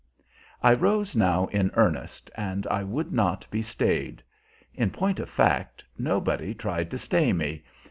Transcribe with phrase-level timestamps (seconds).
[0.63, 4.23] I rose now in earnest, and I would not be stayed.
[4.73, 7.63] In point of fact, nobody tried to stay me.